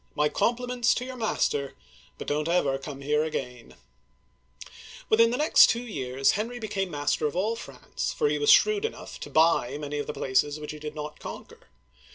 [0.15, 1.75] My compliments to your master,
[2.17, 3.75] but don't ever come here again!
[4.55, 8.83] *' Within the next two years, Henry became master of all France, for he was shrewd
[8.83, 11.67] enough to buy many of the places which he did not conquer.